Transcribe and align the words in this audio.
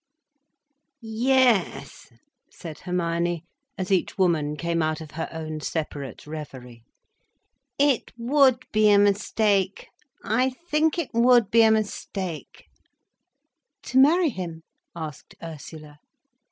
"Yes," 0.99 2.11
said 2.51 2.79
Hermione, 2.79 3.43
as 3.77 3.91
each 3.91 4.17
woman 4.17 4.57
came 4.57 4.81
out 4.81 4.99
of 4.99 5.11
her 5.11 5.29
own 5.31 5.59
separate 5.61 6.25
reverie. 6.25 6.81
"It 7.77 8.11
would 8.17 8.65
be 8.71 8.89
a 8.89 8.97
mistake—I 8.97 10.49
think 10.71 10.97
it 10.97 11.11
would 11.13 11.51
be 11.51 11.61
a 11.61 11.69
mistake—" 11.69 12.65
"To 13.83 13.99
marry 13.99 14.29
him?" 14.31 14.63
asked 14.95 15.35
Ursula. 15.39 15.99